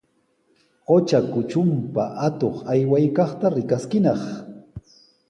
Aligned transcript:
Qutra 0.87 1.19
kutrunpa 1.31 2.03
atuq 2.27 2.55
aywaykaqta 2.71 3.47
rikaskinaq. 3.55 4.23